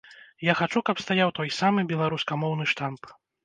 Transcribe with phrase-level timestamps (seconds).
[0.47, 3.17] Я хачу, каб стаяў той самы беларускамоўны штамп.